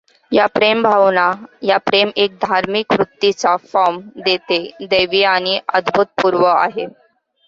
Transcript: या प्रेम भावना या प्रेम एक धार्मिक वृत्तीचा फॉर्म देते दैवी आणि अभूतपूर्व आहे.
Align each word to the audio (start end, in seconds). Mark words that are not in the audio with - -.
या 0.31 0.45
प्रेम 0.49 0.81
भावना 0.83 1.25
या 1.63 1.77
प्रेम 1.79 2.11
एक 2.17 2.37
धार्मिक 2.41 2.93
वृत्तीचा 2.93 3.55
फॉर्म 3.65 3.99
देते 4.21 4.59
दैवी 4.87 5.23
आणि 5.25 5.57
अभूतपूर्व 5.73 6.45
आहे. 6.47 6.87